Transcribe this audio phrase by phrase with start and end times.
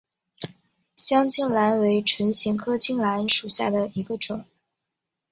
[0.95, 4.45] 香青兰为唇形科青兰属下的一个种。